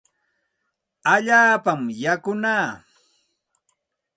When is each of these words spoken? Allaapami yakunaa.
Allaapami 1.13 1.93
yakunaa. 2.03 2.65